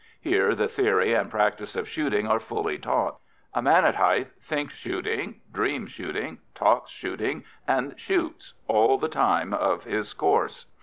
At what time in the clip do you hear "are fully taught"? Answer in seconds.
2.25-3.19